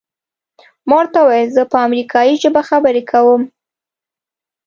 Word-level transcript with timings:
ما 0.87 0.93
ورته 0.99 1.19
وویل 1.21 1.49
زه 1.57 1.63
په 1.71 1.77
امریکایي 1.87 2.33
ژبه 2.43 2.61
خبرې 2.69 3.03
کوم. 3.11 3.41